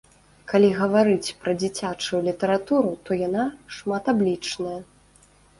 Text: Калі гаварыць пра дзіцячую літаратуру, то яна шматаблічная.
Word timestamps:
Калі 0.51 0.69
гаварыць 0.77 1.35
пра 1.43 1.53
дзіцячую 1.63 2.21
літаратуру, 2.29 2.97
то 3.11 3.21
яна 3.27 3.45
шматаблічная. 3.77 4.77